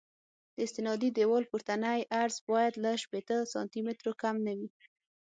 د 0.55 0.57
استنادي 0.65 1.09
دیوال 1.17 1.43
پورتنی 1.51 1.99
عرض 2.21 2.35
باید 2.49 2.73
له 2.83 2.91
شپېته 3.03 3.37
سانتي 3.53 3.81
مترو 3.87 4.13
کم 4.21 4.35
نه 4.45 4.53
وي 4.57 4.69